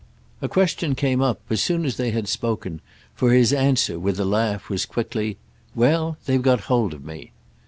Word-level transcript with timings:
A 0.41 0.47
question 0.49 0.95
came 0.95 1.21
up 1.21 1.41
as 1.51 1.61
soon 1.61 1.85
as 1.85 1.97
they 1.97 2.09
had 2.09 2.27
spoken, 2.27 2.81
for 3.13 3.31
his 3.33 3.53
answer, 3.53 3.99
with 3.99 4.19
a 4.19 4.25
laugh, 4.25 4.67
was 4.67 4.83
quickly: 4.87 5.37
"Well, 5.75 6.17
they've 6.25 6.41
got 6.41 6.61
hold 6.61 6.95
of 6.95 7.05
me!" 7.05 7.33